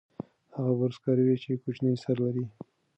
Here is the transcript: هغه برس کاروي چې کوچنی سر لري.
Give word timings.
هغه 0.55 0.71
برس 0.79 0.97
کاروي 1.05 1.35
چې 1.43 1.61
کوچنی 1.61 1.93
سر 2.03 2.15
لري. 2.25 2.45